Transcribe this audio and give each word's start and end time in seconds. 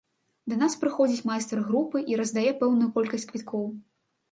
Да 0.53 0.55
нас 0.61 0.75
прыходзіць 0.83 1.25
майстар 1.31 1.61
групы 1.67 2.03
і 2.13 2.19
раздае 2.23 2.49
пэўную 2.65 2.91
колькасць 2.99 3.29
квіткоў. 3.33 3.71